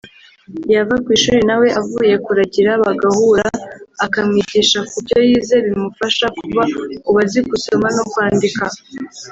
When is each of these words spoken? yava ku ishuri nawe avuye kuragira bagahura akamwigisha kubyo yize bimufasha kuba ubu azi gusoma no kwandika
yava 0.73 0.95
ku 1.03 1.09
ishuri 1.17 1.39
nawe 1.49 1.67
avuye 1.81 2.15
kuragira 2.25 2.71
bagahura 2.83 3.47
akamwigisha 4.05 4.79
kubyo 4.91 5.17
yize 5.27 5.55
bimufasha 5.65 6.25
kuba 6.37 6.63
ubu 7.07 7.19
azi 7.23 7.39
gusoma 7.51 7.87
no 7.95 8.03
kwandika 8.11 8.65